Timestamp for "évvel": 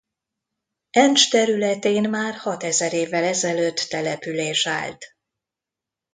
2.93-3.23